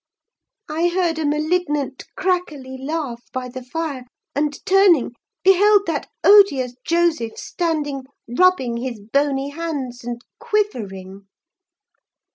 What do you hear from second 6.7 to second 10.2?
Joseph standing rubbing his bony hands, and